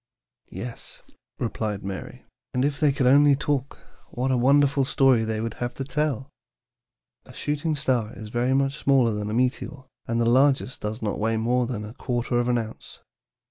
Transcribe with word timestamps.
"Yes," 0.49 1.03
replied 1.37 1.83
Mary; 1.83 2.25
"and 2.55 2.65
if 2.65 2.79
they 2.79 2.91
could 2.91 3.05
only 3.05 3.35
talk, 3.35 3.77
what 4.09 4.31
a 4.31 4.35
wonderful 4.35 4.83
story 4.83 5.23
they 5.23 5.39
would 5.39 5.53
have 5.61 5.75
to 5.75 5.83
tell! 5.83 6.27
A 7.25 7.33
shooting 7.33 7.75
star 7.75 8.11
is 8.15 8.29
very 8.29 8.55
much 8.55 8.75
smaller 8.79 9.11
than 9.11 9.29
a 9.29 9.33
meteor, 9.35 9.83
and 10.07 10.19
the 10.19 10.25
largest 10.25 10.81
does 10.81 11.03
not 11.03 11.19
weigh 11.19 11.37
more 11.37 11.67
than 11.67 11.85
a 11.85 11.93
quarter 11.93 12.39
of 12.39 12.47
an 12.47 12.57
ounce. 12.57 13.01